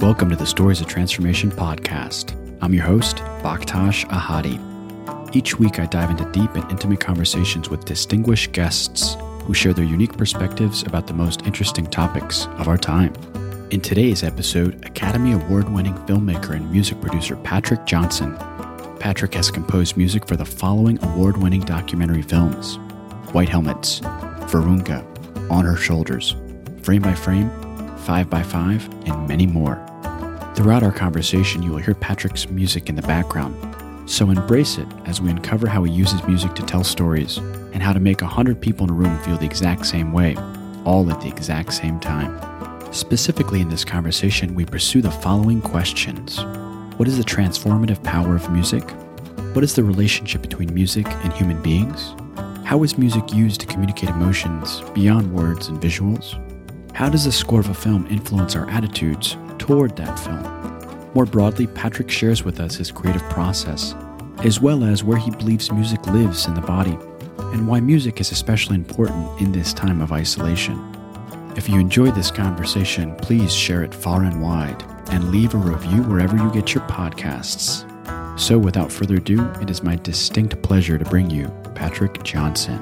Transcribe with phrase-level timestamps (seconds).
[0.00, 2.34] Welcome to the Stories of Transformation podcast.
[2.62, 5.36] I'm your host, Baktash Ahadi.
[5.36, 9.84] Each week, I dive into deep and intimate conversations with distinguished guests who share their
[9.84, 13.12] unique perspectives about the most interesting topics of our time.
[13.72, 18.38] In today's episode, Academy Award winning filmmaker and music producer Patrick Jonsson.
[19.00, 22.76] Patrick has composed music for the following award winning documentary films
[23.32, 25.04] White Helmets, Virunga,
[25.50, 26.36] On Her Shoulders,
[26.80, 27.50] Frame by Frame,
[27.98, 29.89] 5 by 5 and many more.
[30.60, 33.56] Throughout our conversation, you will hear Patrick's music in the background.
[34.04, 37.38] So embrace it as we uncover how he uses music to tell stories
[37.72, 40.36] and how to make 100 people in a room feel the exact same way,
[40.84, 42.38] all at the exact same time.
[42.92, 46.44] Specifically, in this conversation, we pursue the following questions
[46.98, 48.84] What is the transformative power of music?
[49.54, 52.14] What is the relationship between music and human beings?
[52.66, 56.38] How is music used to communicate emotions beyond words and visuals?
[56.94, 60.59] How does the score of a film influence our attitudes toward that film.
[61.14, 63.94] More broadly, Patrick shares with us his creative process,
[64.44, 66.96] as well as where he believes music lives in the body,
[67.52, 70.78] and why music is especially important in this time of isolation.
[71.56, 76.02] If you enjoyed this conversation, please share it far and wide and leave a review
[76.04, 77.84] wherever you get your podcasts.
[78.38, 82.78] So, without further ado, it is my distinct pleasure to bring you Patrick Jonsson.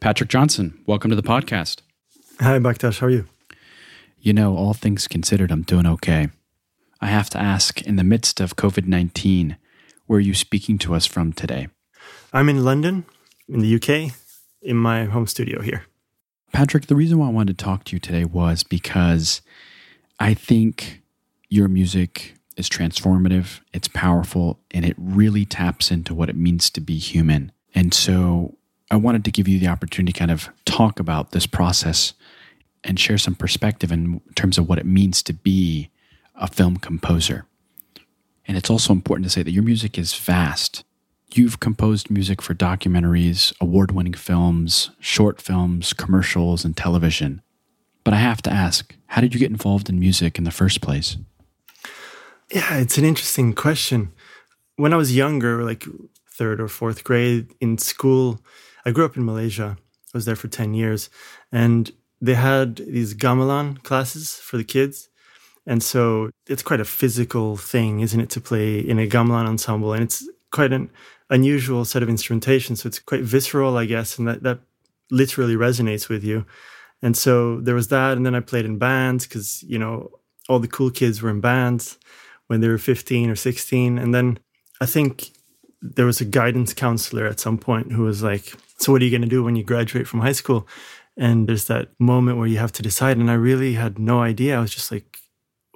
[0.00, 1.82] Patrick Jonsson, welcome to the podcast.
[2.40, 2.98] Hi, Baktash.
[2.98, 3.26] How are you?
[4.24, 6.28] You know, all things considered, I'm doing okay.
[7.00, 9.56] I have to ask, in the midst of COVID 19,
[10.06, 11.66] where are you speaking to us from today?
[12.32, 13.04] I'm in London,
[13.48, 14.14] in the UK,
[14.62, 15.86] in my home studio here.
[16.52, 19.42] Patrick, the reason why I wanted to talk to you today was because
[20.20, 21.02] I think
[21.48, 26.80] your music is transformative, it's powerful, and it really taps into what it means to
[26.80, 27.50] be human.
[27.74, 28.56] And so
[28.88, 32.12] I wanted to give you the opportunity to kind of talk about this process
[32.84, 35.90] and share some perspective in terms of what it means to be
[36.34, 37.46] a film composer.
[38.46, 40.84] And it's also important to say that your music is vast.
[41.32, 47.40] You've composed music for documentaries, award winning films, short films, commercials, and television.
[48.04, 50.80] But I have to ask, how did you get involved in music in the first
[50.80, 51.16] place?
[52.50, 54.12] Yeah, it's an interesting question.
[54.76, 55.84] When I was younger, like
[56.30, 58.40] third or fourth grade in school,
[58.84, 59.76] I grew up in Malaysia.
[59.78, 61.08] I was there for 10 years
[61.50, 61.90] and
[62.22, 65.08] they had these gamelan classes for the kids.
[65.66, 69.92] And so it's quite a physical thing, isn't it, to play in a gamelan ensemble?
[69.92, 70.88] And it's quite an
[71.30, 72.76] unusual set of instrumentation.
[72.76, 74.60] So it's quite visceral, I guess, and that, that
[75.10, 76.46] literally resonates with you.
[77.02, 78.16] And so there was that.
[78.16, 80.10] And then I played in bands because, you know,
[80.48, 81.98] all the cool kids were in bands
[82.46, 83.98] when they were 15 or 16.
[83.98, 84.38] And then
[84.80, 85.32] I think
[85.80, 89.10] there was a guidance counselor at some point who was like, So, what are you
[89.10, 90.68] going to do when you graduate from high school?
[91.16, 93.18] And there's that moment where you have to decide.
[93.18, 94.56] And I really had no idea.
[94.56, 95.18] I was just like,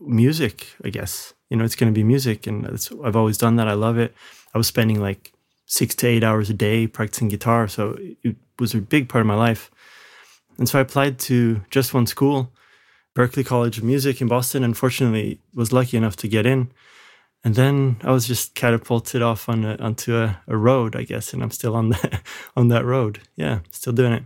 [0.01, 1.35] music, I guess.
[1.51, 2.47] You know, it's going to be music.
[2.47, 2.67] And
[3.05, 3.69] I've always done that.
[3.69, 4.15] I love it.
[4.55, 5.33] I was spending like
[5.67, 7.69] six to eight hours a day practicing guitar.
[7.69, 9.71] So it was a big part of my life.
[10.59, 12.51] And so I applied to just one school,
[13.15, 14.65] Berklee College of Music in Boston.
[14.65, 16.71] Unfortunately, was lucky enough to get in.
[17.45, 21.33] And then I was just catapulted off on a, onto a, a road, I guess,
[21.33, 22.23] and I'm still on that
[22.57, 23.21] on that road.
[23.37, 24.23] Yeah, still doing it.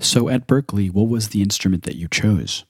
[0.00, 2.64] So at Berklee, what was the instrument that you chose?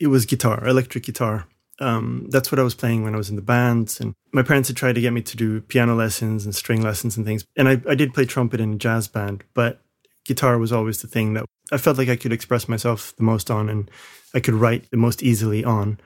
[0.00, 1.46] It was guitar, electric guitar.
[1.80, 4.00] Um, that's what I was playing when I was in the bands.
[4.00, 7.16] And my parents had tried to get me to do piano lessons and string lessons
[7.16, 7.44] and things.
[7.56, 9.80] And I, I did play trumpet in a jazz band, but
[10.24, 13.50] guitar was always the thing that I felt like I could express myself the most
[13.50, 13.90] on and
[14.34, 15.98] I could write the most easily on.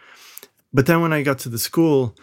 [0.72, 2.14] But then when I got to the school,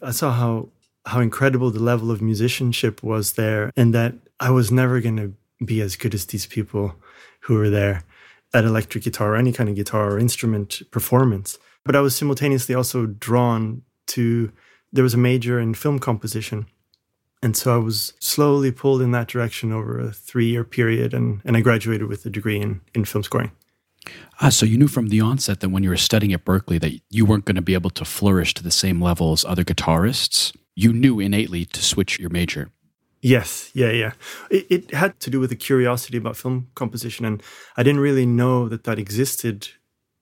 [0.00, 0.68] I saw how
[1.06, 5.34] how incredible the level of musicianship was there, and that I was never going to
[5.64, 6.94] be as good as these people
[7.40, 8.04] who were there
[8.52, 11.58] at electric guitar or any kind of guitar or instrument performance.
[11.84, 14.52] But I was simultaneously also drawn to
[14.92, 16.66] there was a major in film composition.
[17.42, 21.40] And so I was slowly pulled in that direction over a three year period, and,
[21.44, 23.52] and I graduated with a degree in, in film scoring.
[24.40, 27.00] Ah, so you knew from the onset that when you were studying at Berklee that
[27.10, 30.54] you weren't going to be able to flourish to the same level as other guitarists.
[30.74, 32.70] You knew innately to switch your major.
[33.22, 34.12] Yes, yeah, yeah.
[34.50, 37.42] It, it had to do with a curiosity about film composition, and
[37.76, 39.68] I didn't really know that that existed.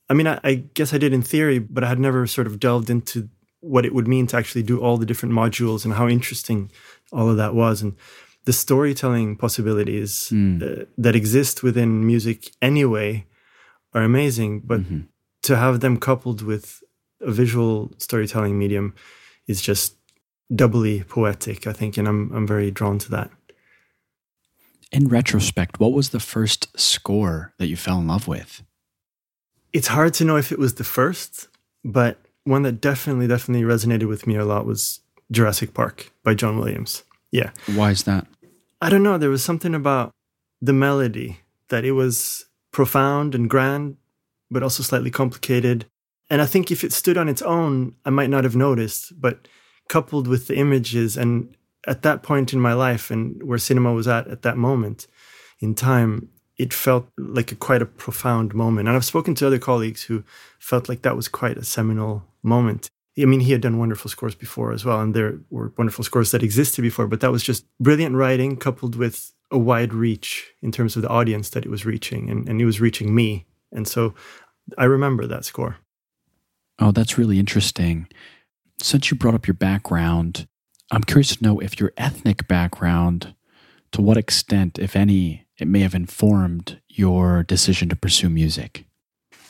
[0.08, 2.58] I mean, I, I guess I did in theory, but I had never sort of
[2.58, 3.28] delved into
[3.60, 6.70] what it would mean to actually do all the different modules and how interesting
[7.12, 7.82] all of that was.
[7.82, 7.96] And
[8.44, 10.62] the storytelling possibilities mm.
[10.62, 13.26] uh, that exist within music anyway
[13.94, 15.00] are amazing, but mm-hmm.
[15.42, 16.82] to have them coupled with
[17.20, 18.94] a visual storytelling medium
[19.46, 19.97] is just
[20.54, 23.30] doubly poetic, I think, and I'm I'm very drawn to that.
[24.90, 28.62] In retrospect, what was the first score that you fell in love with?
[29.72, 31.48] it's hard to know if it was the first,
[31.84, 35.00] but one that definitely, definitely resonated with me a lot was
[35.30, 37.04] Jurassic Park by John Williams.
[37.30, 37.50] Yeah.
[37.74, 38.26] Why is that?
[38.80, 39.18] I don't know.
[39.18, 40.12] There was something about
[40.62, 43.96] the melody that it was profound and grand,
[44.50, 45.86] but also slightly complicated.
[46.30, 49.20] And I think if it stood on its own, I might not have noticed.
[49.20, 49.46] But
[49.88, 51.56] coupled with the images, and
[51.86, 55.06] at that point in my life and where cinema was at at that moment
[55.60, 58.88] in time, it felt like a quite a profound moment.
[58.88, 60.24] And I've spoken to other colleagues who
[60.58, 62.90] felt like that was quite a seminal moment.
[63.20, 66.30] I mean, he had done wonderful scores before as well, and there were wonderful scores
[66.30, 70.70] that existed before, but that was just brilliant writing coupled with a wide reach in
[70.70, 73.46] terms of the audience that it was reaching, and, and it was reaching me.
[73.72, 74.14] And so
[74.76, 75.78] I remember that score.
[76.78, 78.06] Oh, that's really interesting.
[78.80, 80.46] Since you brought up your background,
[80.90, 83.34] I'm curious to know if your ethnic background,
[83.92, 88.84] to what extent, if any, it may have informed your decision to pursue music.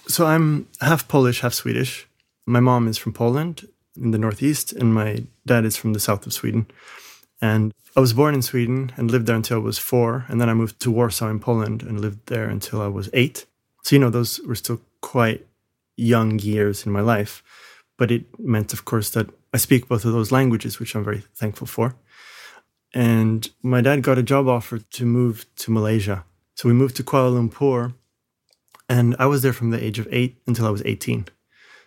[0.07, 2.09] So I'm half Polish, half Swedish.
[2.47, 6.27] My mom is from Poland in the northeast, and my dad is from the south
[6.27, 6.67] of Sweden.
[7.43, 10.25] And I was born in Sweden and lived there until I was four.
[10.29, 13.45] And then I moved to Warsaw in Poland and lived there until I was eight.
[13.83, 15.47] So, you know, those were still quite
[15.97, 17.43] young years in my life.
[17.99, 21.25] But it meant, of course, that I speak both of those languages, which I'm very
[21.35, 21.97] thankful for.
[22.95, 26.25] And my dad got a job offer to move to Malaysia.
[26.55, 27.95] So we moved to Kuala Lumpur.
[28.89, 31.27] And I was there from the age of eight until I was 18.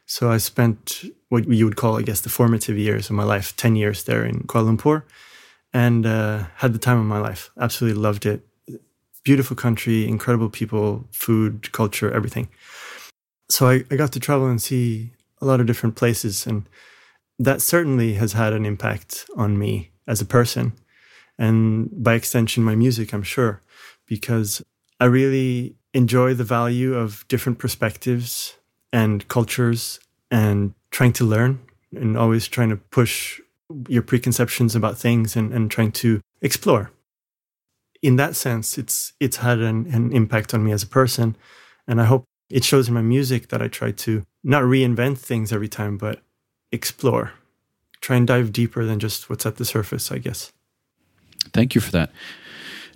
[0.06, 3.56] So I spent what you would call, I guess, the formative years of my life
[3.56, 5.04] 10 years there in Kuala Lumpur
[5.74, 7.50] and uh, had the time of my life.
[7.60, 8.46] Absolutely loved it.
[9.24, 12.50] Beautiful country, incredible people, food, culture, everything.
[13.50, 15.12] So I, I got to travel and see
[15.42, 16.46] a lot of different places.
[16.46, 16.68] And
[17.40, 20.74] that certainly has had an impact on me as a person.
[21.38, 23.62] And by extension, my music, I'm sure,
[24.06, 24.64] because
[25.00, 28.56] I really enjoy the value of different perspectives
[28.94, 30.00] and cultures
[30.30, 31.60] and trying to learn
[31.96, 33.42] and always trying to push
[33.88, 36.92] your preconceptions about things and, and trying to explore.
[38.02, 41.36] In that sense, it's it's had an, an impact on me as a person.
[41.88, 45.52] And I hope it shows in my music that I try to not reinvent things
[45.52, 46.22] every time, but
[46.72, 47.34] explore.
[48.00, 50.52] Try and dive deeper than just what's at the surface, I guess.
[51.54, 52.12] Thank you for that.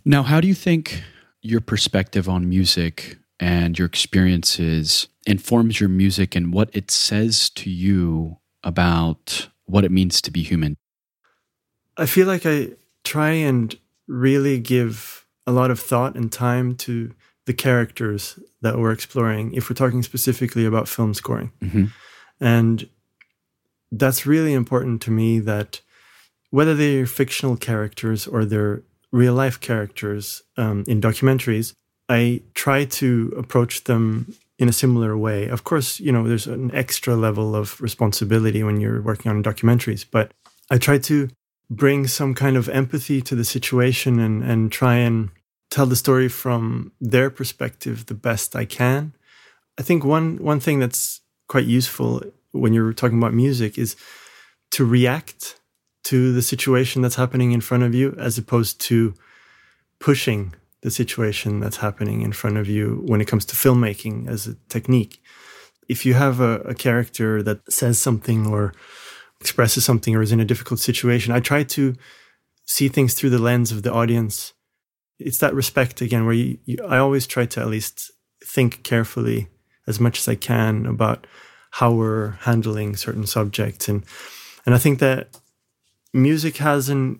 [0.03, 1.03] Now, how do you think
[1.41, 7.69] your perspective on music and your experiences informs your music and what it says to
[7.69, 10.77] you about what it means to be human?
[11.97, 12.71] I feel like I
[13.03, 13.77] try and
[14.07, 17.13] really give a lot of thought and time to
[17.45, 21.51] the characters that we're exploring, if we're talking specifically about film scoring.
[21.61, 21.85] Mm-hmm.
[22.39, 22.89] And
[23.91, 25.81] that's really important to me that
[26.49, 31.73] whether they're fictional characters or they're real life characters um, in documentaries,
[32.09, 35.47] I try to approach them in a similar way.
[35.47, 40.05] Of course, you know, there's an extra level of responsibility when you're working on documentaries,
[40.09, 40.31] but
[40.69, 41.29] I try to
[41.69, 45.29] bring some kind of empathy to the situation and, and try and
[45.75, 49.13] tell the story from their perspective the best I can.
[49.77, 51.19] I think one one thing that's
[51.49, 52.23] quite useful
[52.53, 53.97] when you're talking about music is
[54.71, 55.59] to react
[56.05, 59.13] to the situation that's happening in front of you as opposed to
[59.99, 64.47] pushing the situation that's happening in front of you when it comes to filmmaking as
[64.47, 65.21] a technique.
[65.89, 68.73] If you have a, a character that says something or
[69.41, 71.95] expresses something or is in a difficult situation, I try to
[72.65, 74.53] see things through the lens of the audience.
[75.19, 78.11] It's that respect again, where you, you, I always try to at least
[78.43, 79.47] think carefully
[79.87, 81.27] as much as I can about
[81.71, 84.03] how we're handling certain subjects, and
[84.65, 85.39] and I think that
[86.13, 87.19] music has an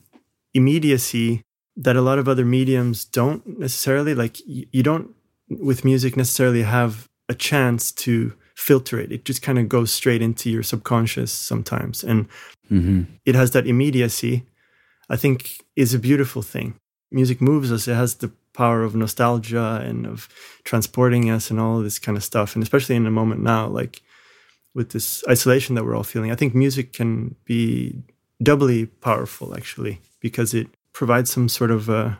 [0.54, 1.42] immediacy
[1.78, 5.12] that a lot of other mediums don't necessarily like you don't
[5.50, 9.12] with music necessarily have a chance to filter it.
[9.12, 12.04] It just kind of goes straight into your subconscious sometimes.
[12.04, 12.28] And
[12.72, 13.04] mm-hmm.
[13.26, 14.46] it has that immediacy
[15.10, 16.76] i think is a beautiful thing
[17.16, 20.30] music moves us it has the power of nostalgia and of
[20.64, 24.02] transporting us and all this kind of stuff and especially in a moment now like
[24.74, 28.04] with this isolation that we're all feeling i think music can be
[28.44, 32.18] doubly powerful actually because it provides some sort of a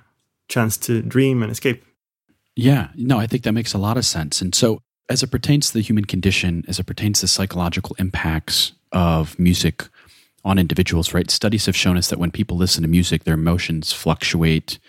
[0.48, 1.84] chance to dream and escape.
[2.56, 4.42] Yeah, no, I think that makes a lot of sense.
[4.42, 8.74] And so, as it pertains to the human condition, as it pertains to psychological impacts
[8.92, 9.88] of music
[10.46, 11.30] on individuals, right?
[11.30, 14.80] Studies have shown us that when people listen to music, their emotions fluctuate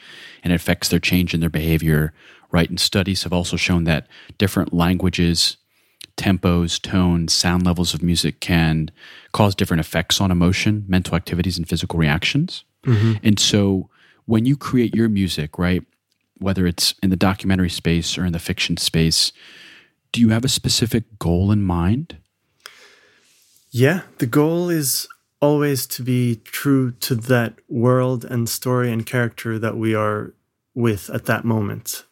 [0.44, 2.12] and it affects their change in their behavior,
[2.52, 2.68] right?
[2.68, 5.56] And studies have also shown that different languages,
[6.18, 8.90] tempos, tones, sound levels of music can
[9.32, 12.64] cause different effects on emotion, mental activities, and physical reactions.
[12.84, 13.14] Mm-hmm.
[13.24, 13.88] And so
[14.26, 15.82] when you create your music, right,
[16.38, 19.32] whether it's in the documentary space or in the fiction space,
[20.12, 22.16] Do you have a specific goal in mind?
[23.70, 25.08] Yeah, the goal is
[25.40, 30.32] always to be true to that world and story and character that we are
[30.74, 32.04] with at that moment.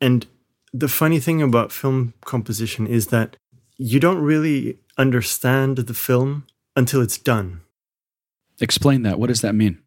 [0.00, 0.26] And
[0.72, 3.36] the funny thing about film composition is that
[3.76, 7.60] you don't really understand the film until it's done.
[8.60, 9.18] Explain that.
[9.18, 9.78] What does that mean?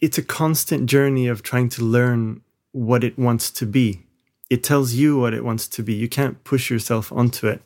[0.00, 4.02] It's a constant journey of trying to learn what it wants to be.
[4.50, 5.94] It tells you what it wants to be.
[5.94, 7.62] You can't push yourself onto it.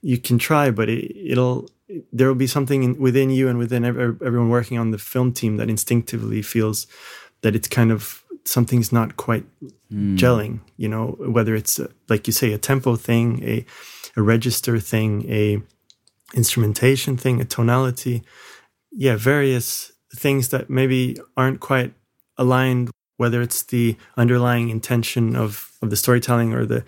[0.00, 1.68] You can try, but it, will
[2.12, 5.56] there will be something in, within you and within everyone working on the film team
[5.56, 6.86] that instinctively feels
[7.42, 9.44] that it's kind of something's not quite
[9.92, 10.16] mm.
[10.16, 10.60] gelling.
[10.76, 13.64] You know, whether it's a, like you say a tempo thing, a
[14.16, 15.62] a register thing, a
[16.34, 18.22] instrumentation thing, a tonality,
[18.90, 21.94] yeah, various things that maybe aren't quite
[22.36, 22.90] aligned.
[23.18, 26.84] Whether it's the underlying intention of of the storytelling or the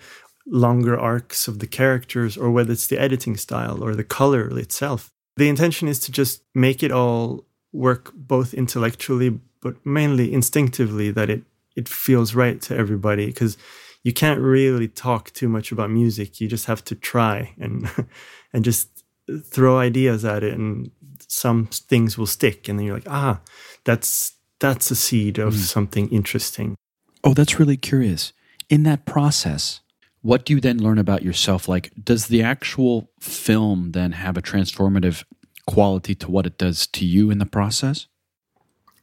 [0.47, 5.09] longer arcs of the characters or whether it's the editing style or the color itself.
[5.37, 11.29] The intention is to just make it all work both intellectually but mainly instinctively that
[11.29, 11.43] it
[11.75, 13.57] it feels right to everybody because
[14.03, 16.39] you can't really talk too much about music.
[16.39, 17.89] You just have to try and
[18.53, 19.03] and just
[19.43, 20.91] throw ideas at it and
[21.27, 23.41] some things will stick and then you're like, "Ah,
[23.83, 25.57] that's that's a seed of mm.
[25.57, 26.75] something interesting."
[27.23, 28.33] Oh, that's really curious.
[28.69, 29.81] In that process,
[30.25, 31.67] what do you then learn about yourself?
[31.67, 35.23] Like, does the actual film then have a transformative
[35.67, 38.07] quality to what it does to you in the process?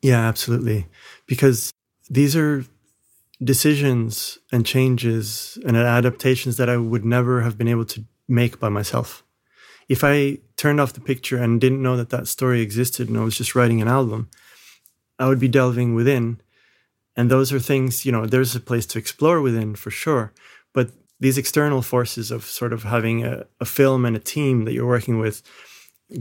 [0.02, 0.88] Yeah, absolutely.
[1.28, 1.72] Because
[2.10, 2.64] these are
[3.40, 8.68] decisions and changes and adaptations that I would never have been able to make by
[8.68, 9.22] myself.
[9.88, 13.22] If I turned off the picture and didn't know that that story existed and I
[13.22, 14.28] was just writing an album,
[15.20, 16.40] I would be delving within.
[17.14, 20.32] And those are things, you know, there's a place to explore within for sure.
[21.22, 24.94] These external forces of sort of having a, a film and a team that you're
[24.96, 25.42] working with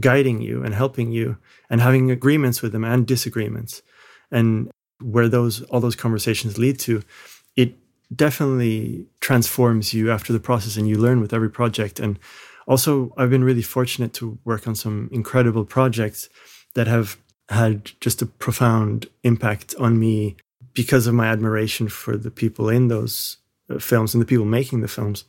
[0.00, 1.36] guiding you and helping you
[1.68, 3.82] and having agreements with them and disagreements.
[4.30, 7.02] And where those all those conversations lead to
[7.56, 7.74] it
[8.14, 11.98] definitely transforms you after the process and you learn with every project.
[11.98, 12.18] And
[12.66, 16.28] also i've been really fortunate to work on some incredible projects
[16.74, 17.16] that have
[17.48, 20.36] had just a profound impact on me
[20.74, 23.38] because of my admiration for the people in those
[23.70, 25.24] Uh, films and the people making the films.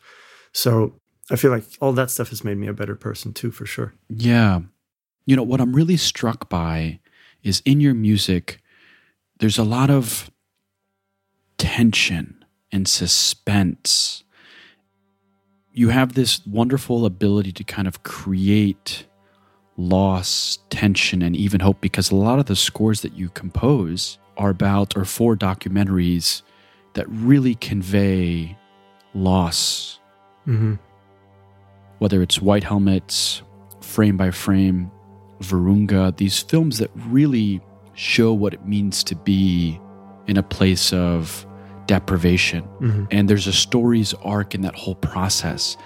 [0.54, 1.00] So
[1.30, 3.94] I feel like all that stuff has made me a better person too, for sure.
[4.10, 4.62] Yeah.
[5.26, 7.00] You know, what I'm really struck by
[7.44, 8.62] is in your music,
[9.40, 10.32] there's a lot of
[11.58, 14.24] tension and suspense.
[15.72, 19.06] You have this wonderful ability to kind of create
[19.78, 24.50] loss, tension, and even hope because a lot of the scores that you compose are
[24.50, 26.42] about or for documentaries
[26.94, 28.58] that really convey
[29.14, 30.00] loss.
[30.48, 30.76] Mm-hmm.
[32.00, 33.42] Whether it's White Helmets,
[33.82, 34.92] Frame by Frame,
[35.40, 37.62] Virunga, these films that really
[37.94, 39.80] show what it means to be
[40.28, 41.46] in a place of
[41.86, 42.64] deprivation.
[42.80, 43.06] Mm-hmm.
[43.12, 45.78] And there's a story's arc in that whole process.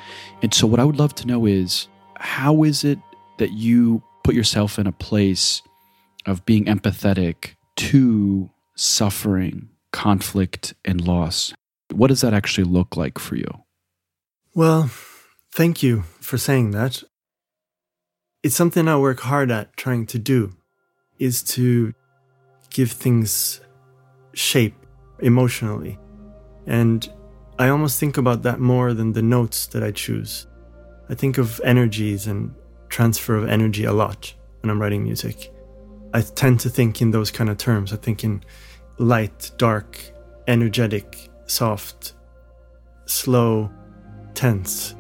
[0.42, 3.00] And so, what I would love to know is how is it
[3.38, 5.62] that you put yourself in a place
[6.26, 11.56] of being empathetic to suffering conflict and loss.
[11.92, 13.50] What does that actually look like for you?
[14.54, 14.92] Well,
[15.52, 17.04] thank you for saying that.
[18.44, 20.54] It's something I work hard at trying to do
[21.18, 21.96] is to
[22.70, 23.60] give things
[24.36, 24.76] shape
[25.18, 25.98] emotionally.
[26.68, 27.12] And
[27.58, 30.46] I almost think about that more than the notes that I choose.
[31.10, 32.54] I think of energies and
[32.90, 35.52] transfer of energy a lot when I'm writing music.
[36.14, 37.92] I tend to think in those kind of terms.
[37.94, 38.44] I think in
[38.98, 40.00] light, dark,
[40.48, 42.14] energetic, soft,
[43.06, 43.72] slow,
[44.34, 44.96] tense,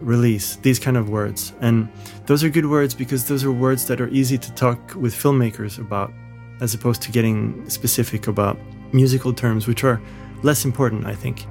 [0.00, 1.52] release, these kind of words.
[1.60, 1.88] And
[2.26, 5.78] those are good words because those are words that are easy to talk with filmmakers
[5.78, 6.12] about,
[6.60, 8.58] as opposed to getting specific about
[8.92, 10.00] musical terms, which are
[10.42, 11.46] less important, I think.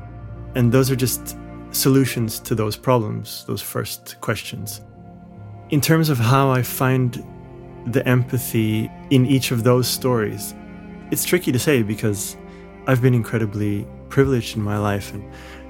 [0.56, 1.38] And those are just
[1.72, 4.82] solutions to those problems, those first questions.
[5.70, 7.24] In terms of how I find
[7.88, 10.56] the empathy in each of those stories,
[11.12, 12.38] it's tricky to say because
[12.88, 15.24] I've been incredibly privileged in my life and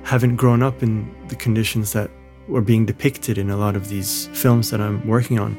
[0.04, 2.10] haven't grown up in the conditions that
[2.48, 5.58] were being depicted in a lot of these films that I'm working on.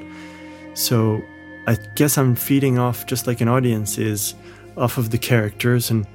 [0.75, 1.21] So
[1.67, 4.35] I guess I'm feeding off just like an audience is
[4.77, 6.07] off of the characters and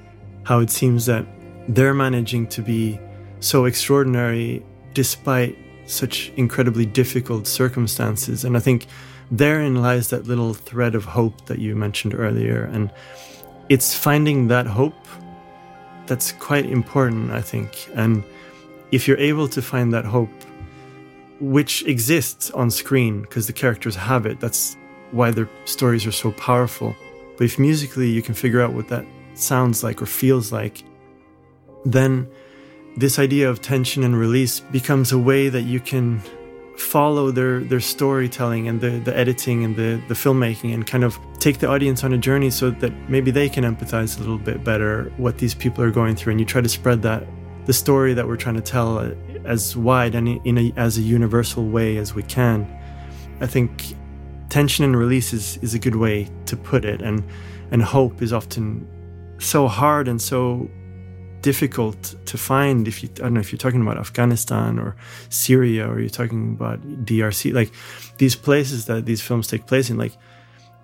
[0.43, 1.25] how it seems that
[1.69, 3.00] they're managing to be
[3.39, 8.43] so extraordinary despite such incredibly difficult circumstances.
[8.43, 8.88] And I think
[9.31, 12.65] therein lies that little thread of hope that you mentioned earlier.
[12.65, 12.91] And
[13.69, 14.93] it's finding that hope
[16.07, 17.89] that's quite important, I think.
[17.95, 18.24] And
[18.91, 20.29] if you're able to find that hope
[21.39, 24.39] which exists on screen because the characters have it.
[24.39, 24.77] That's
[25.12, 26.95] why their stories are so powerful.
[27.38, 30.84] But if musically you can figure out what that sounds like or feels like,
[31.84, 32.27] then
[32.98, 36.22] this idea of tension and release becomes a way that you can
[36.77, 41.17] follow their their storytelling and the, the editing and the, the filmmaking and kind of
[41.39, 44.63] take the audience on a journey so that maybe they can empathize a little bit
[44.63, 46.32] better what these people are going through.
[46.32, 47.25] And you try to spread that
[47.65, 49.12] the story that we're trying to tell
[49.46, 52.67] as wide and in a, as a universal way as we can.
[53.41, 53.96] I think
[54.50, 57.01] tension and release is, is a good way to put it.
[57.01, 57.24] And
[57.72, 58.88] and hope is often
[59.39, 60.70] so hard and so
[61.42, 64.96] difficult to find if you I don't know if you're talking about Afghanistan or
[65.30, 67.72] Syria or you're talking about DRC like
[68.18, 70.13] these places that these films take place in like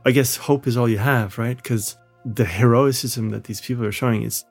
[0.06, 1.58] I guess hope is all you have right?
[1.58, 4.46] Because the heroism that these people are showing is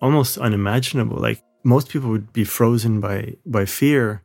[0.00, 1.16] almost unimaginable.
[1.16, 4.22] Like most people would be frozen by by fear.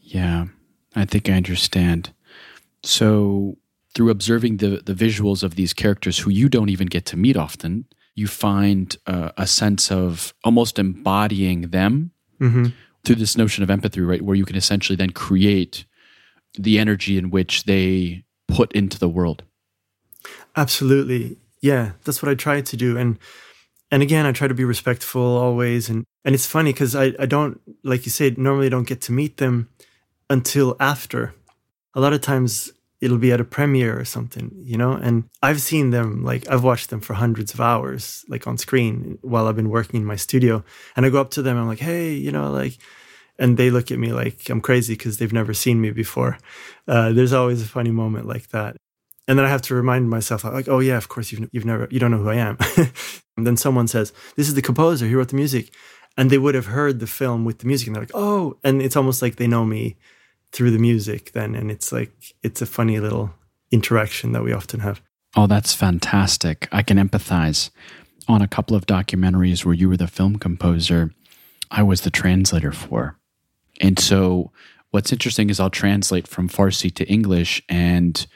[0.00, 0.46] Yeah
[0.94, 2.12] I think I understand.
[2.82, 3.56] So
[3.94, 7.36] through observing the the visuals of these characters who you don't even get to meet
[7.36, 12.66] often you find uh, a sense of almost embodying them mm-hmm.
[13.04, 14.22] through this notion of empathy, right?
[14.22, 15.86] Where you can essentially then create
[16.58, 19.44] the energy in which they put into the world.
[20.56, 21.38] Absolutely.
[21.60, 22.98] Yeah, that's what I try to do.
[22.98, 23.18] And
[23.90, 25.88] and again, I try to be respectful always.
[25.88, 29.00] And and it's funny because I, I don't, like you said, normally I don't get
[29.02, 29.68] to meet them
[30.30, 31.34] until after.
[31.94, 32.72] A lot of times
[33.02, 34.92] it'll be at a premiere or something, you know?
[34.92, 39.18] And I've seen them, like, I've watched them for hundreds of hours, like on screen
[39.22, 40.64] while I've been working in my studio.
[40.94, 42.78] And I go up to them, I'm like, hey, you know, like,
[43.40, 46.38] and they look at me like I'm crazy because they've never seen me before.
[46.86, 48.76] Uh, there's always a funny moment like that.
[49.26, 51.88] And then I have to remind myself, like, oh yeah, of course you've you've never
[51.90, 52.56] you don't know who I am.
[53.36, 55.06] and then someone says, "This is the composer.
[55.06, 55.72] He wrote the music,"
[56.16, 58.82] and they would have heard the film with the music, and they're like, "Oh!" And
[58.82, 59.96] it's almost like they know me
[60.52, 62.12] through the music then and it's like
[62.42, 63.32] it's a funny little
[63.70, 65.00] interaction that we often have.
[65.34, 66.68] Oh that's fantastic.
[66.72, 67.70] I can empathize
[68.28, 71.12] on a couple of documentaries where you were the film composer
[71.70, 73.18] i was the translator for.
[73.80, 74.52] And so
[74.90, 78.26] what's interesting is i'll translate from farsi to english and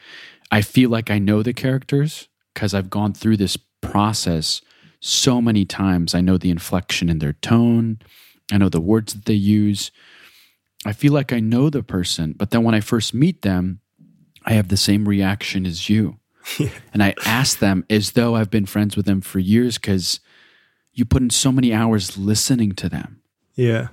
[0.51, 4.61] i feel like i know the characters because i've gone through this process
[4.99, 6.15] so many times.
[6.15, 7.99] I know the inflection in their tone.
[8.51, 9.91] I know the words that they use
[10.85, 13.79] I feel like I know the person, but then when I first meet them,
[14.45, 16.19] I have the same reaction as you.
[16.93, 20.19] And I ask them as though I've been friends with them for years because
[20.93, 23.21] you put in so many hours listening to them.
[23.55, 23.89] Yeah.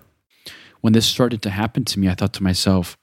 [0.80, 2.96] When this started to happen to me, I thought to myself,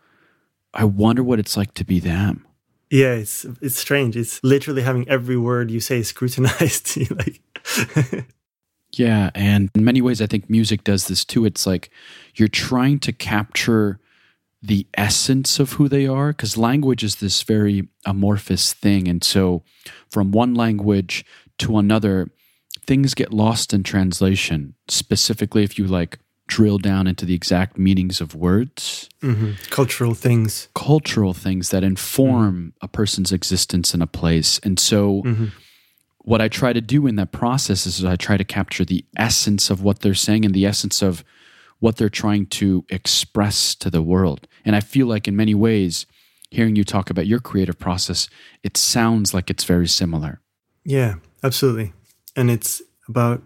[0.74, 2.48] I wonder what it's like to be them.
[2.90, 4.18] Yeah, it's it's strange.
[4.18, 6.98] It's literally having every word you say scrutinized.
[7.18, 7.42] like
[8.94, 11.46] yeah, and in many ways, I think music does this too.
[11.46, 11.90] It's like
[12.36, 14.00] you're trying to capture
[14.62, 19.08] the essence of who they are because language is this very amorphous thing.
[19.08, 19.64] And so,
[20.10, 21.26] from one language
[21.60, 22.30] to another,
[22.86, 28.20] things get lost in translation, specifically if you like drill down into the exact meanings
[28.20, 29.10] of words.
[29.22, 29.54] Mm-hmm.
[29.70, 30.68] Cultural things.
[30.76, 32.86] Cultural things that inform mm-hmm.
[32.86, 34.60] a person's existence in a place.
[34.64, 35.46] And so, mm-hmm
[36.24, 39.70] what I try to do in that process is I try to capture the essence
[39.70, 41.24] of what they're saying and the essence of
[41.80, 44.48] what they're trying to express to the world.
[44.64, 46.06] And I feel like in many ways,
[46.52, 48.30] hearing you talk about your creative process,
[48.62, 50.42] it sounds like it's very similar.
[50.86, 51.94] Yeah, absolutely.
[52.36, 53.42] And it's about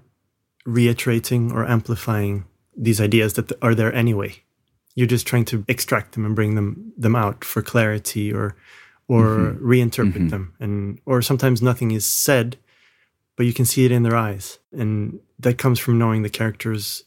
[0.65, 4.43] reiterating or amplifying these ideas that are there anyway.
[4.95, 8.55] You're just trying to extract them and bring them them out for clarity or
[9.07, 9.65] or mm-hmm.
[9.65, 10.27] reinterpret mm-hmm.
[10.29, 12.57] them and or sometimes nothing is said
[13.35, 14.59] but you can see it in their eyes.
[14.71, 17.03] And that comes from knowing the characters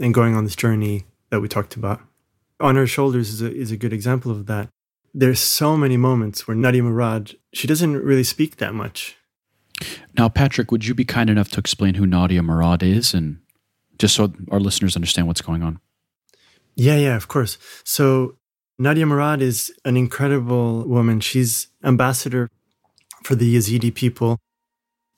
[0.00, 2.00] and going on this journey that we talked about.
[2.60, 4.68] On Her Shoulders is a, is a good example of that.
[5.14, 9.16] There's so many moments where Nadia Murad, she doesn't really speak that much.
[10.16, 13.40] Now, Patrick, would you be kind enough to explain who Nadia Murad is and
[13.98, 15.80] just so our listeners understand what's going on?
[16.76, 17.58] Yeah, yeah, of course.
[17.84, 18.36] So,
[18.78, 21.20] Nadia Murad is an incredible woman.
[21.20, 22.48] She's ambassador
[23.22, 24.38] for the Yazidi people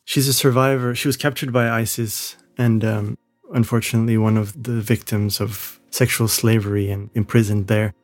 [0.04, 0.94] She's a survivor.
[0.94, 3.18] She was captured by ISIS and um,
[3.52, 7.94] unfortunately one of the victims of sexual slavery and imprisoned there.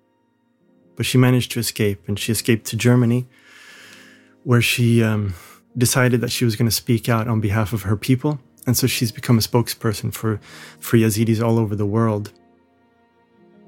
[0.97, 3.27] But she managed to escape and she escaped to Germany
[4.45, 5.35] where she um,
[5.77, 8.41] decided that she was going to speak out on behalf of her people.
[8.67, 10.41] And so she's become a spokesperson for,
[10.79, 12.33] for Yazidis all over the world.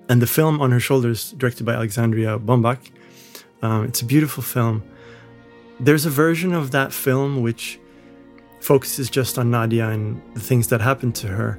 [0.09, 2.91] And the film On Her Shoulders, directed by Alexandria Bombach,
[3.63, 4.83] um, it's a beautiful film.
[5.79, 7.79] There's a version of that film which
[8.63, 11.59] focuses just on Nadia and the things that happened to her.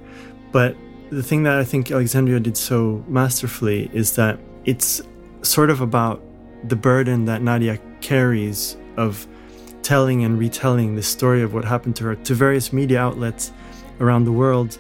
[0.52, 0.76] But
[1.10, 5.02] the thing that I think Alexandria did so masterfully is that it's
[5.42, 6.24] sort of about
[6.64, 9.28] the burden that Nadia carries of
[9.82, 13.52] telling and retelling the story of what happened to her to various media outlets
[14.00, 14.78] around the world.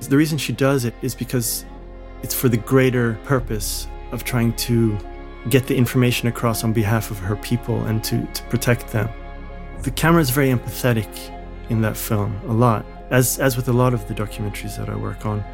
[0.00, 1.64] The reason she does it is because
[2.22, 4.98] it's for the greater purpose of trying to
[5.48, 9.08] get the information across on behalf of her people and to, to protect them.
[9.82, 11.08] The camera is very empathetic
[11.68, 14.96] in that film, a lot, as, as with a lot of the documentaries that I
[14.96, 15.44] work on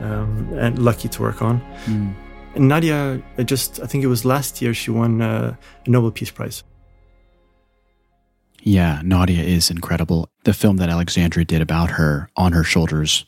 [0.00, 1.60] um, and lucky to work on.
[1.86, 2.14] Mm.
[2.54, 5.54] And Nadia, I just, I think it was last year, she won uh,
[5.86, 6.64] a Nobel Peace Prize.
[8.62, 10.28] Yeah, Nadia is incredible.
[10.44, 13.24] The film that Alexandria did about her on her shoulders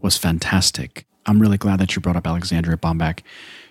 [0.00, 1.06] was fantastic.
[1.24, 3.20] I'm really glad that you brought up Alexandria Bombach.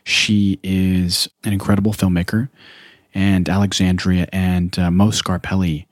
[0.04, 2.50] She is an incredible filmmaker,
[3.14, 5.86] and Alexandria and uh, Mo Scarpelli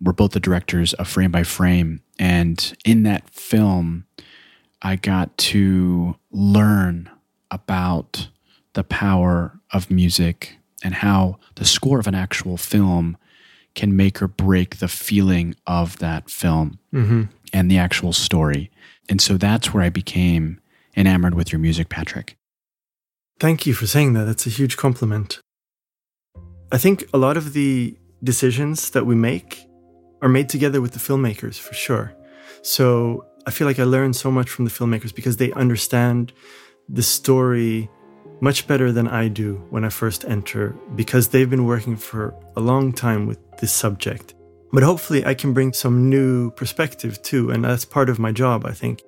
[0.00, 2.02] were both the directors of Frame by Frame.
[2.18, 4.06] And in that film,
[4.82, 7.10] I got to learn
[7.50, 8.28] about
[8.72, 13.16] the power of music and how the score of an actual film
[13.74, 17.24] can make or break the feeling of that film mm-hmm.
[17.52, 18.70] and the actual story.
[19.08, 20.60] And so that's where I became
[20.96, 22.36] enamored with your music, Patrick.
[23.38, 24.24] Thank you for saying that.
[24.24, 25.40] That's a huge compliment.
[26.72, 29.64] I think a lot of the decisions that we make
[30.22, 32.14] are made together with the filmmakers for sure.
[32.62, 36.32] So I feel like I learned so much from the filmmakers because they understand
[36.88, 37.88] the story
[38.40, 42.60] much better than I do when I first enter because they've been working for a
[42.60, 44.34] long time with this subject.
[44.72, 48.64] But hopefully, I can bring some new perspective too, and that's part of my job,
[48.64, 49.02] I think.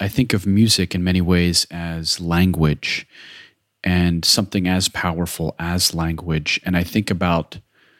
[0.00, 3.06] I think of music in many ways as language
[3.84, 6.58] and something as powerful as language.
[6.64, 7.58] And I think about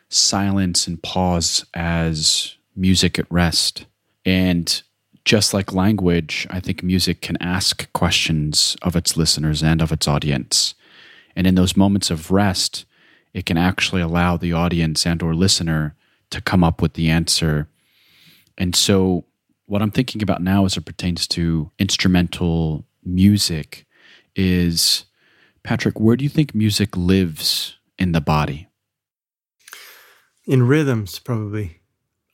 [0.08, 3.86] silence and pause as music at rest.
[4.24, 4.82] And
[5.24, 10.08] just like language, I think music can ask questions of its listeners and of its
[10.08, 10.74] audience.
[11.36, 12.86] And in those moments of rest,
[13.34, 15.94] it can actually allow the audience and or listener
[16.30, 17.68] to come up with the answer.
[18.58, 19.24] And so
[19.70, 23.86] what I'm thinking about now as it pertains to instrumental music
[24.34, 25.04] is
[25.62, 28.66] Patrick, where do you think music lives in the body?
[30.44, 31.82] In rhythms, probably.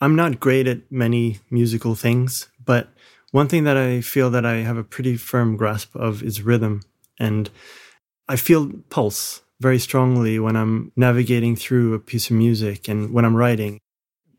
[0.01, 2.88] I'm not great at many musical things, but
[3.33, 6.85] one thing that I feel that I have a pretty firm grasp of is rhythm.
[7.20, 7.51] And
[8.31, 13.27] I feel pulse very strongly when I'm navigating through a piece of music and when
[13.27, 13.79] I'm writing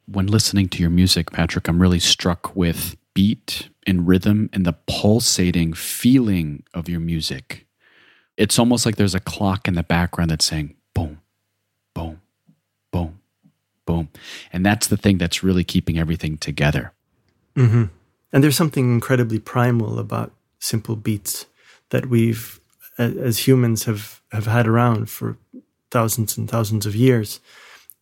[0.08, 4.76] when listening to your music, Patrick, I'm really struck with beat and rhythm and the
[4.88, 7.66] pulsating feeling of your music.
[8.38, 11.22] It's almost like there's a clock in the background that's saying boom,
[11.94, 12.22] boom,
[12.92, 13.20] boom,
[13.86, 14.10] boom.
[14.54, 16.94] And that's the thing that's really keeping everything together.
[17.56, 17.86] Mm-hmm.
[18.32, 21.48] And there's something incredibly primal about simple beats
[21.90, 22.60] that we've,
[22.98, 25.38] as humans, have, have had around for
[25.90, 27.40] thousands and thousands of years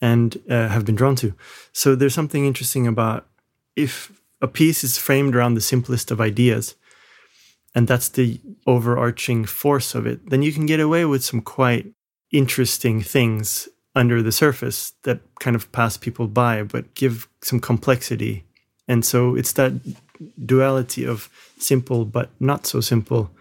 [0.01, 1.34] and uh, have been drawn to.
[1.73, 3.27] So there's something interesting about
[3.75, 6.75] if a piece is framed around the simplest of ideas,
[7.73, 11.93] and that's the overarching force of it, then you can get away with some quite
[12.31, 18.45] interesting things under the surface that kind of pass people by, but give some complexity.
[18.88, 19.73] And so it's that
[20.45, 23.31] duality of simple but not so simple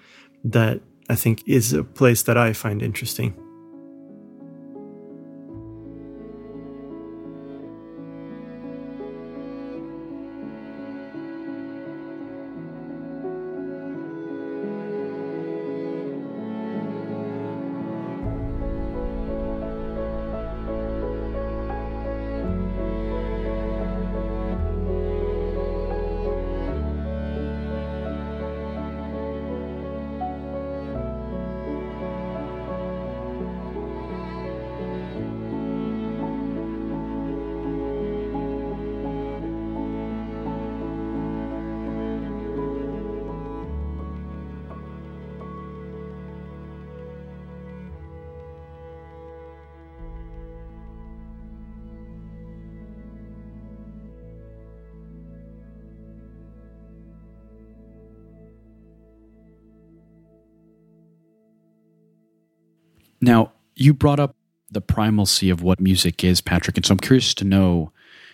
[0.44, 3.43] that I think is a place that I find interesting.
[63.24, 64.36] Now, you brought up
[64.70, 66.76] the primalcy of what music is, Patrick.
[66.76, 67.90] And so I'm curious to know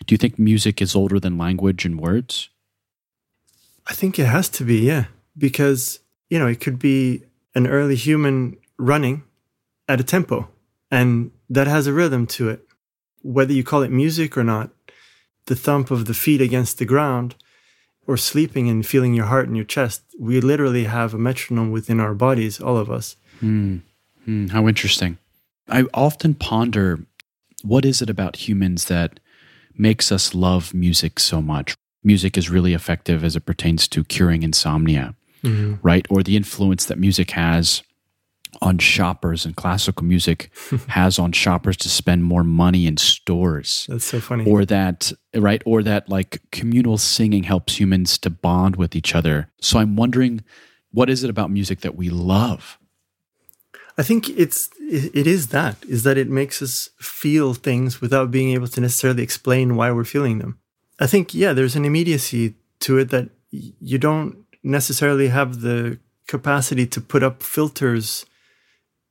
[0.06, 2.48] do you think music is older than language and words?
[3.86, 5.04] I think it has to be, yeah.
[5.36, 6.00] Because,
[6.30, 7.22] you know, it could be
[7.54, 9.24] an early human running
[9.88, 10.48] at a tempo,
[10.90, 12.66] and that has a rhythm to it.
[13.22, 14.70] Whether you call it music or not,
[15.46, 17.34] the thump of the feet against the ground,
[18.06, 22.00] or sleeping and feeling your heart in your chest, we literally have a metronome within
[22.00, 23.16] our bodies, all of us.
[23.42, 23.82] Mm.
[24.26, 25.18] Mm, how interesting.
[25.68, 27.00] I often ponder
[27.62, 29.20] what is it about humans that
[29.76, 31.74] makes us love music so much?
[32.02, 35.74] Music is really effective as it pertains to curing insomnia, mm-hmm.
[35.82, 36.06] right?
[36.10, 37.82] Or the influence that music has
[38.62, 40.50] on shoppers and classical music
[40.88, 43.86] has on shoppers to spend more money in stores.
[43.88, 44.44] That's so funny.
[44.50, 45.62] Or that, right?
[45.64, 49.48] Or that like communal singing helps humans to bond with each other.
[49.60, 50.42] So I'm wondering,
[50.92, 52.78] what is it about music that we love?
[54.00, 58.50] I think it's it is that is that it makes us feel things without being
[58.54, 60.58] able to necessarily explain why we're feeling them.
[60.98, 66.86] I think yeah, there's an immediacy to it that you don't necessarily have the capacity
[66.86, 68.24] to put up filters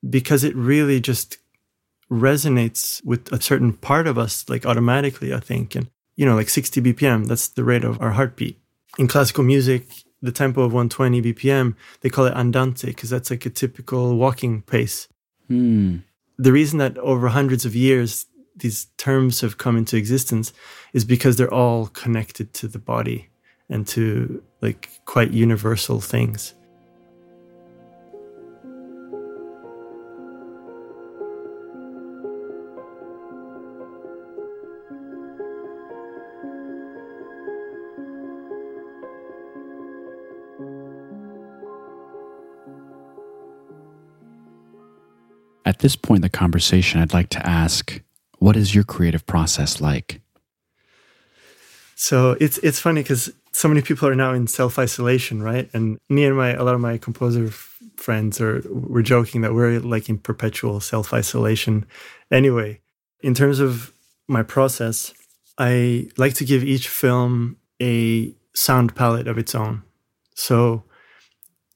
[0.09, 1.37] because it really just
[2.09, 6.49] resonates with a certain part of us like automatically i think and you know like
[6.49, 8.57] 60 bpm that's the rate of our heartbeat
[8.97, 9.83] in classical music
[10.21, 14.61] the tempo of 120 BPM, they call it andante because that's like a typical walking
[14.61, 15.07] pace.
[15.47, 15.97] Hmm.
[16.37, 20.53] The reason that over hundreds of years these terms have come into existence
[20.93, 23.29] is because they're all connected to the body
[23.69, 26.53] and to like quite universal things.
[45.79, 48.01] At this point in the conversation, I'd like to ask
[48.39, 50.19] what is your creative process like?
[51.95, 55.69] So it's it's funny because so many people are now in self isolation, right?
[55.73, 57.49] And me and my a lot of my composer
[57.95, 61.85] friends are we're joking that we're like in perpetual self isolation.
[62.29, 62.81] Anyway,
[63.21, 63.93] in terms of
[64.27, 65.13] my process,
[65.57, 69.83] I like to give each film a sound palette of its own.
[70.35, 70.83] So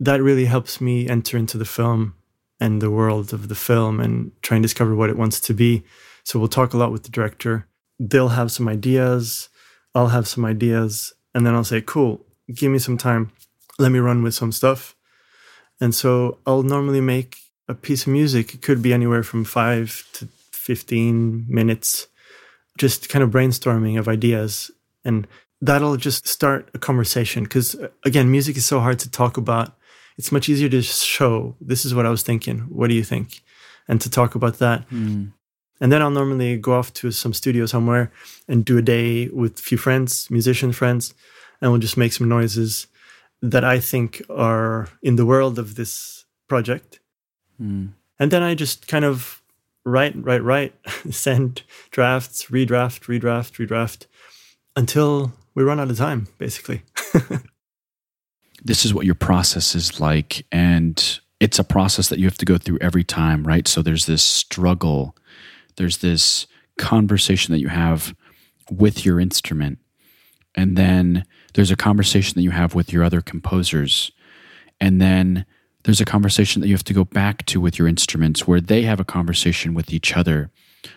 [0.01, 2.15] that really helps me enter into the film
[2.63, 5.83] and the world of the film and try and discover what it wants to be.
[6.23, 7.67] So we'll talk a lot with the director.
[7.99, 9.49] They'll have some ideas,
[9.93, 13.31] I'll have some ideas, and then I'll say, "Cool, give me some time.
[13.77, 14.95] Let me run with some stuff."
[15.81, 17.35] And so I'll normally make
[17.67, 18.53] a piece of music.
[18.53, 22.07] It could be anywhere from 5 to 15 minutes
[22.77, 24.71] just kind of brainstorming of ideas
[25.05, 25.27] and
[25.61, 29.77] that'll just start a conversation because again music is so hard to talk about
[30.17, 32.59] it's much easier to show this is what I was thinking.
[32.59, 33.41] What do you think?
[33.87, 34.89] And to talk about that.
[34.89, 35.33] Mm.
[35.81, 38.11] And then I'll normally go off to some studio somewhere
[38.47, 41.13] and do a day with a few friends, musician friends,
[41.61, 42.87] and we'll just make some noises
[43.41, 46.99] that I think are in the world of this project.
[47.61, 47.93] Mm.
[48.19, 49.41] And then I just kind of
[49.83, 50.73] write, write, write,
[51.11, 54.05] send drafts, redraft, redraft, redraft
[54.75, 56.83] until we run out of time, basically.
[58.63, 62.45] this is what your process is like and it's a process that you have to
[62.45, 63.67] go through every time right?
[63.67, 65.15] So there's this struggle
[65.75, 66.45] there's this
[66.77, 68.15] conversation that you have
[68.71, 69.79] with your instrument
[70.55, 74.11] and then there's a conversation that you have with your other composers
[74.79, 75.45] and then
[75.83, 78.83] there's a conversation that you have to go back to with your instruments where they
[78.83, 80.49] have a conversation with each other.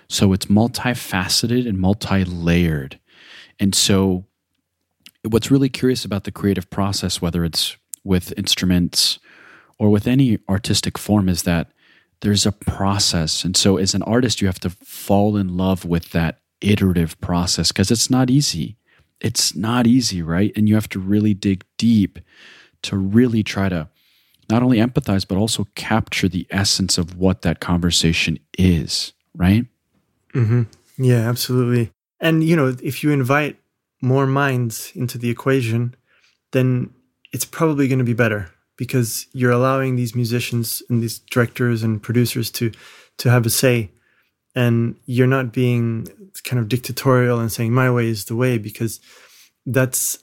[0.09, 2.99] So it's multifaceted and multi-layered.
[3.59, 4.27] And so
[5.31, 9.19] what's really curious about the creative process, whether it's with instruments
[9.79, 11.69] or with any artistic form, is that
[12.21, 13.45] there's a process.
[13.45, 17.73] And so, as an artist, you have to fall in love with that iterative process
[17.73, 18.77] because it's not easy.
[19.21, 20.53] It's not easy, right?
[20.57, 22.19] And you have to really dig deep
[22.83, 23.89] to really try to
[24.49, 29.67] not only empathize, but also capture the essence of what that conversation is, right?
[30.35, 30.63] Mm-hmm.
[30.99, 31.91] Yeah, absolutely.
[32.21, 33.59] And, you know, if you invite
[34.01, 35.95] more minds into the equation,
[36.53, 36.91] then
[37.33, 42.03] it's probably going to be better because you're allowing these musicians and these directors and
[42.03, 42.71] producers to
[43.19, 43.91] to have a say
[44.55, 46.07] and you're not being
[46.45, 49.01] kind of dictatorial and saying my way is the way because
[49.65, 50.23] that's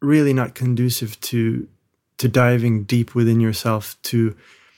[0.00, 1.68] really not conducive to
[2.18, 4.36] to diving deep within yourself to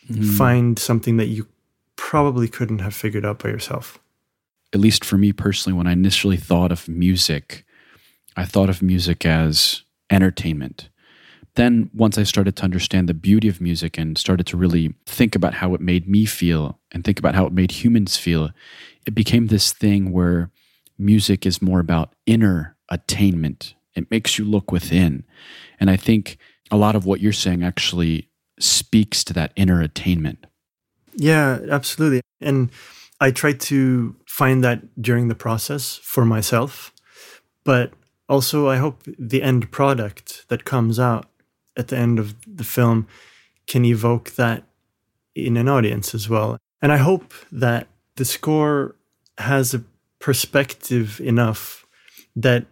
[0.09, 0.37] mm.
[0.37, 1.47] find something that you
[1.97, 3.99] probably couldn't have figured out by yourself
[4.73, 7.66] at least for me personally when i initially thought of music
[8.37, 10.89] I thought of music as entertainment.
[11.57, 15.35] then once I started to understand the beauty of music and started to really think
[15.35, 18.51] about how it made me feel and think about how it made humans feel,
[19.07, 20.51] it became this thing where
[20.99, 23.75] music is more about inner attainment.
[23.95, 25.25] It makes you look within.
[25.81, 26.37] And I think
[26.71, 28.29] a lot of what you're saying actually
[28.61, 30.47] speaks to that inner attainment.
[31.15, 32.21] Yeah, absolutely.
[32.41, 32.71] And
[33.21, 36.93] I try to find that during the process for myself.
[37.65, 37.93] But
[38.29, 41.29] also, I hope the end product that comes out
[41.77, 43.07] at the end of the film
[43.67, 44.65] can evoke that
[45.35, 46.59] in an audience as well.
[46.83, 47.87] And I hope that
[48.17, 48.97] the score
[49.39, 49.85] has a
[50.19, 51.87] perspective enough
[52.35, 52.67] that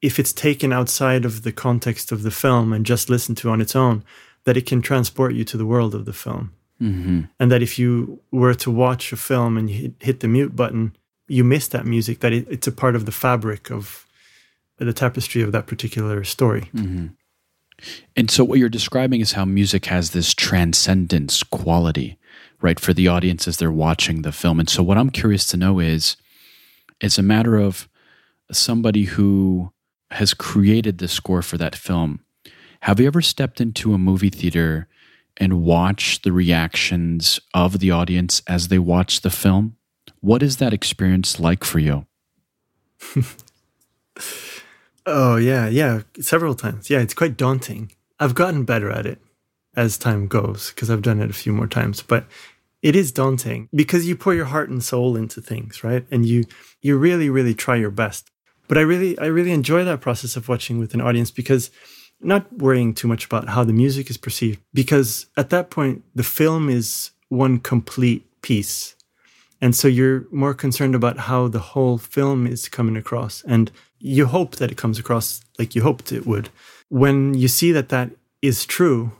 [0.00, 3.60] if it's taken outside of the context of the film and just listened to on
[3.60, 4.04] its own,
[4.44, 6.52] that it can transport you to the world of the film.
[6.80, 7.22] Mm-hmm.
[7.40, 10.94] And that if you were to watch a film and hit the mute button,
[11.26, 14.05] you miss that music, that it, it's a part of the fabric of
[14.84, 16.70] the tapestry of that particular story.
[16.74, 17.06] Mm-hmm.
[18.14, 22.18] And so, what you're describing is how music has this transcendence quality,
[22.60, 24.58] right, for the audience as they're watching the film.
[24.58, 26.16] And so, what I'm curious to know is
[27.00, 27.88] it's a matter of
[28.50, 29.72] somebody who
[30.12, 32.20] has created the score for that film.
[32.80, 34.88] Have you ever stepped into a movie theater
[35.36, 39.76] and watched the reactions of the audience as they watch the film?
[40.20, 42.06] What is that experience like for you?
[45.06, 46.90] oh, yeah, yeah, several times.
[46.90, 47.92] Yeah, it's quite daunting.
[48.18, 49.20] I've gotten better at it
[49.76, 52.26] as time goes because I've done it a few more times, but
[52.82, 56.06] it is daunting because you pour your heart and soul into things, right?
[56.10, 56.44] And you
[56.80, 58.30] you really really try your best.
[58.68, 61.70] But I really I really enjoy that process of watching with an audience because
[62.20, 66.22] not worrying too much about how the music is perceived because at that point the
[66.22, 68.94] film is one complete piece
[69.60, 74.26] and so you're more concerned about how the whole film is coming across and you
[74.26, 76.48] hope that it comes across like you hoped it would
[76.88, 78.10] when you see that that
[78.42, 79.12] is true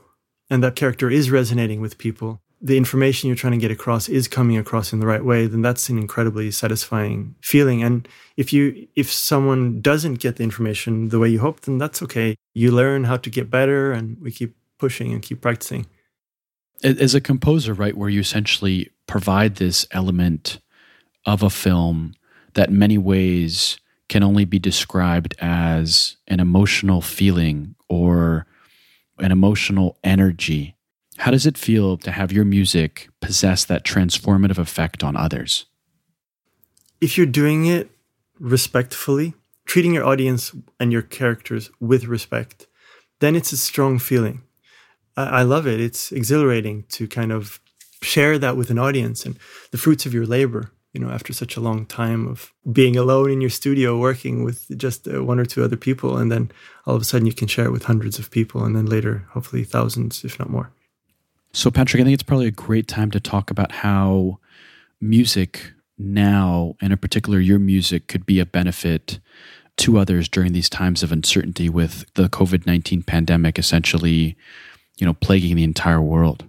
[0.49, 4.27] and that character is resonating with people the information you're trying to get across is
[4.27, 7.83] coming across in the right way, then that's an incredibly satisfying feeling.
[7.83, 12.01] And if you if someone doesn't get the information the way you hope, then that's
[12.03, 12.35] okay.
[12.53, 15.85] You learn how to get better, and we keep pushing and keep practicing.
[16.83, 20.59] As a composer, right, where you essentially provide this element
[21.25, 22.13] of a film
[22.53, 23.77] that many ways
[24.09, 28.45] can only be described as an emotional feeling or
[29.19, 30.77] an emotional energy
[31.17, 35.65] how does it feel to have your music possess that transformative effect on others?
[37.01, 37.89] If you're doing it
[38.39, 39.33] respectfully,
[39.65, 42.67] treating your audience and your characters with respect,
[43.19, 44.43] then it's a strong feeling.
[45.15, 45.79] I, I love it.
[45.79, 47.59] It's exhilarating to kind of
[48.03, 49.39] share that with an audience and
[49.71, 53.29] the fruits of your labor you know after such a long time of being alone
[53.29, 56.49] in your studio working with just uh, one or two other people and then
[56.87, 59.27] all of a sudden you can share it with hundreds of people and then later
[59.33, 60.71] hopefully thousands if not more
[61.57, 64.37] so, Patrick, I think it's probably a great time to talk about how
[65.01, 69.19] music now, and in particular your music, could be a benefit
[69.77, 74.37] to others during these times of uncertainty with the COVID 19 pandemic essentially,
[74.97, 76.45] you know, plaguing the entire world.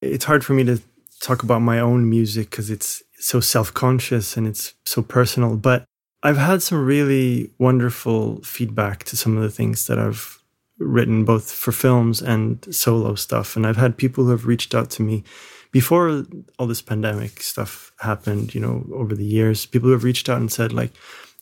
[0.00, 0.80] It's hard for me to
[1.22, 5.84] talk about my own music because it's so self conscious and it's so personal, but
[6.22, 10.38] I've had some really wonderful feedback to some of the things that I've
[10.78, 13.56] written both for films and solo stuff.
[13.56, 15.24] And I've had people who have reached out to me
[15.70, 16.24] before
[16.58, 19.64] all this pandemic stuff happened, you know, over the years.
[19.64, 20.92] People who have reached out and said, like,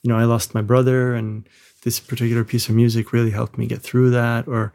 [0.03, 1.49] you know, I lost my brother and
[1.83, 4.47] this particular piece of music really helped me get through that.
[4.47, 4.73] Or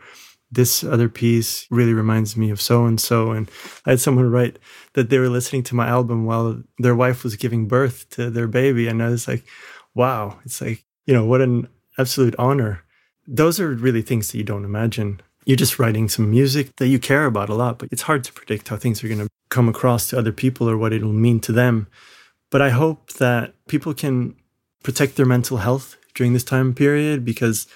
[0.56, 3.32] this other piece really reminds me of so and so.
[3.32, 3.50] And
[3.86, 4.60] I had someone write
[4.94, 8.48] that they were listening to my album while their wife was giving birth to their
[8.48, 8.88] baby.
[8.88, 9.46] And I was like,
[9.94, 12.86] wow, it's like, you know, what an absolute honor
[13.28, 15.22] those are really things that you don't imagine.
[15.46, 18.34] You're just writing some music that you care about a lot, but it's hard to
[18.34, 21.40] predict how things are going to come across to other people or what it'll mean
[21.42, 21.88] to them.
[22.50, 24.36] But I hope that people can
[24.84, 27.68] protect their mental health during this time period because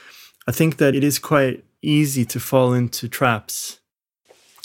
[0.48, 3.80] I think that it is quite easy to fall into traps.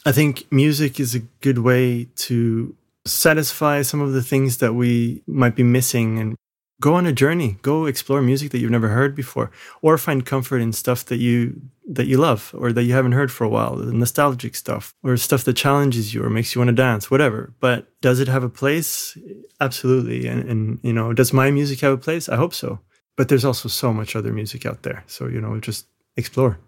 [0.07, 2.75] I think music is a good way to
[3.07, 6.37] satisfy some of the things that we might be missing and
[6.81, 7.57] go on a journey.
[7.63, 9.51] Go explore music that you've never heard before
[9.83, 13.31] or find comfort in stuff that you that you love or that you haven't heard
[13.31, 16.69] for a while the nostalgic stuff or stuff that challenges you or makes you want
[16.69, 17.53] to dance whatever.
[17.61, 19.17] But does it have a place?
[19.61, 20.27] Absolutely.
[20.27, 22.29] And, and you know does my music have a place?
[22.29, 22.81] I hope so.
[23.17, 25.05] But there's also so much other music out there.
[25.07, 25.87] So you know just
[26.17, 26.59] explore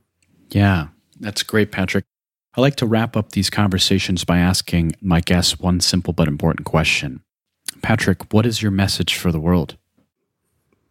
[0.50, 0.88] yeah
[1.20, 2.04] that's great patrick.
[2.56, 6.66] I like to wrap up these conversations by asking my guests one simple but important
[6.66, 7.22] question.
[7.82, 9.76] Patrick what is your message for the world?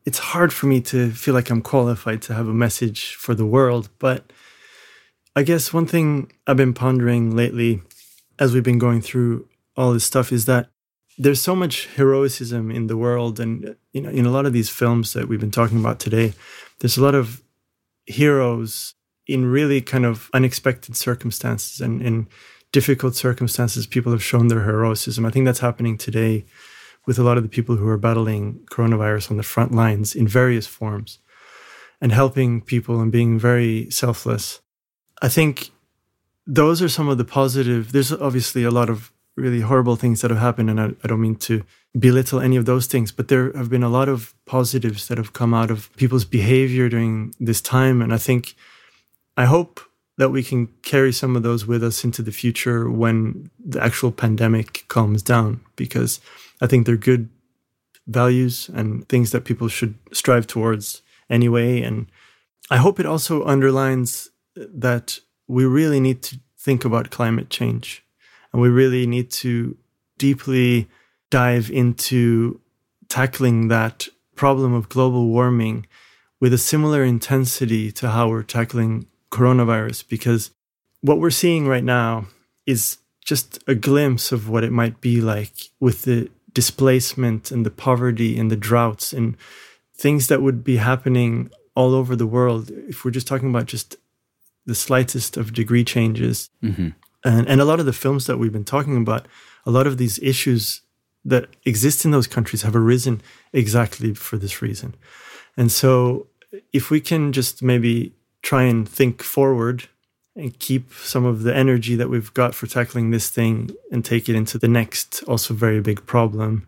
[0.05, 3.45] It's hard for me to feel like I'm qualified to have a message for the
[3.45, 4.31] world, but
[5.35, 7.81] I guess one thing I've been pondering lately
[8.37, 10.69] as we've been going through all this stuff is that
[11.17, 14.69] there's so much heroism in the world and you know in a lot of these
[14.69, 16.33] films that we've been talking about today
[16.79, 17.41] there's a lot of
[18.05, 18.93] heroes
[19.27, 22.27] in really kind of unexpected circumstances and in
[22.71, 26.45] difficult circumstances people have shown their heroism i think that's happening today
[27.05, 30.27] with a lot of the people who are battling coronavirus on the front lines in
[30.27, 31.19] various forms
[32.01, 34.61] and helping people and being very selfless.
[35.21, 35.71] I think
[36.45, 40.31] those are some of the positive there's obviously a lot of really horrible things that
[40.31, 41.63] have happened and I, I don't mean to
[41.97, 45.33] belittle any of those things but there have been a lot of positives that have
[45.33, 48.01] come out of people's behavior during this time.
[48.01, 48.55] And i think
[49.37, 49.79] i hope
[50.17, 54.11] that we can carry some of those with us into the future when the actual
[54.11, 56.19] pandemic calms down because
[56.61, 57.29] i think they're good
[58.07, 61.81] values and things that people should strive towards anyway.
[61.81, 62.07] And
[62.69, 68.03] i hope it also underlines that we really need to think about climate change
[68.51, 69.77] and we really need to
[70.17, 70.87] deeply
[71.29, 72.59] dive into
[73.09, 75.85] tackling that problem of global warming
[76.39, 79.05] with a similar intensity to how we're tackling
[79.35, 80.51] coronavirus because
[81.01, 82.27] what we're seeing right now
[82.65, 87.71] is just a glimpse of what it might be like with the displacement and the
[87.71, 89.35] poverty and the droughts and
[89.95, 93.97] things that would be happening all over the world if we're just talking about just
[94.65, 96.89] the slightest of degree changes mm-hmm.
[97.23, 99.27] and, and a lot of the films that we've been talking about
[99.65, 100.81] a lot of these issues
[101.25, 103.21] that exist in those countries have arisen
[103.51, 104.95] exactly for this reason
[105.57, 106.27] and so
[106.71, 108.14] if we can just maybe
[108.45, 109.77] try and think forward
[110.35, 114.29] and keep some of the energy that we've got for tackling this thing and take
[114.29, 116.67] it into the next also very big problem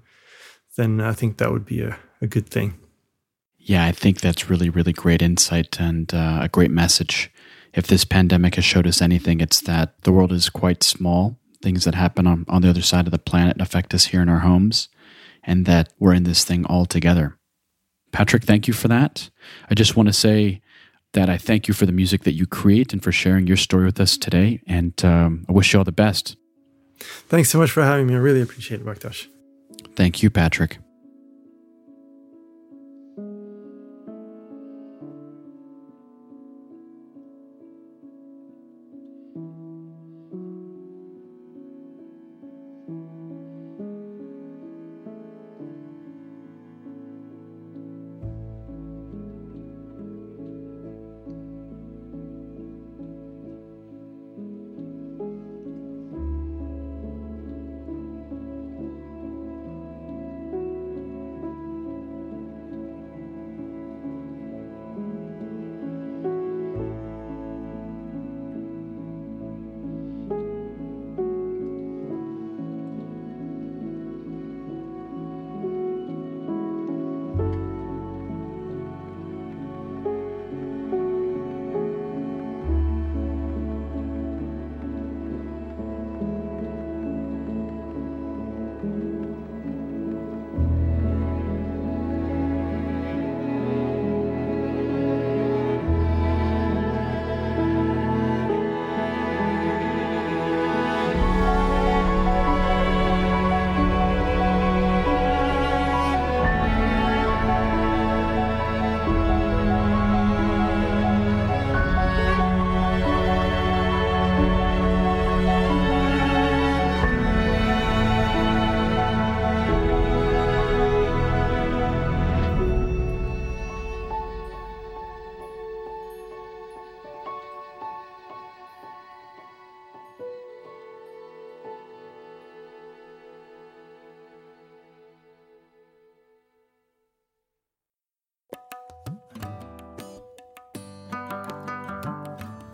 [0.75, 2.73] then i think that would be a, a good thing
[3.57, 7.31] yeah i think that's really really great insight and uh, a great message
[7.77, 11.37] if this pandemic has showed us anything, it's that the world is quite small.
[11.61, 14.29] Things that happen on, on the other side of the planet affect us here in
[14.29, 14.89] our homes,
[15.43, 17.37] and that we're in this thing all together.
[18.11, 19.29] Patrick, thank you for that.
[19.69, 20.61] I just want to say
[21.13, 23.85] that I thank you for the music that you create and for sharing your story
[23.85, 24.61] with us today.
[24.67, 26.35] And um, I wish you all the best.
[26.99, 28.15] Thanks so much for having me.
[28.15, 29.27] I really appreciate it, Baktash.
[29.95, 30.79] Thank you, Patrick.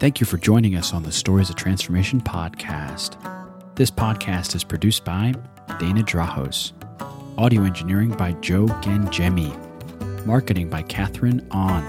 [0.03, 3.15] Thank you for joining us on the Stories of Transformation podcast.
[3.75, 5.33] This podcast is produced by
[5.79, 6.73] Dana Drahos,
[7.37, 9.55] audio engineering by Joe Gangemi,
[10.25, 11.83] marketing by Katherine An,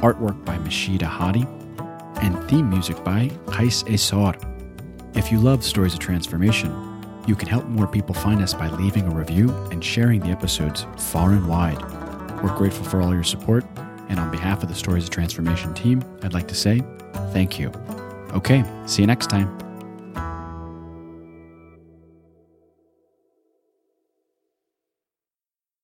[0.00, 1.44] artwork by Masheed Ahadi,
[2.22, 4.36] and theme music by Qais Essar.
[5.16, 6.70] If you love Stories of Transformation,
[7.26, 10.86] you can help more people find us by leaving a review and sharing the episodes
[10.96, 11.82] far and wide.
[12.44, 13.64] We're grateful for all your support,
[14.10, 16.82] and on behalf of the Stories of Transformation team, I'd like to say
[17.32, 17.72] Thank you.
[18.32, 19.69] Okay, see you next time.